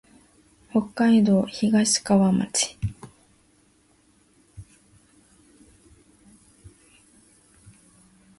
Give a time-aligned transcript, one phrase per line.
[0.71, 2.75] 北海道東川町